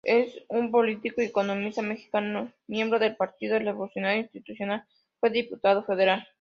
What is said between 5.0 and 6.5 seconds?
fue Diputado Federal.